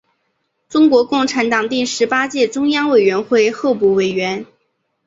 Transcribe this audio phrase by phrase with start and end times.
[0.67, 4.47] 中国共产党第十八届中央委员会候补委员。